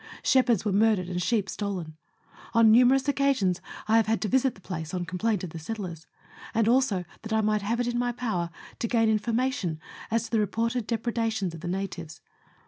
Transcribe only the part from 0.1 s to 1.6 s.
Shepherds were murdered and sheep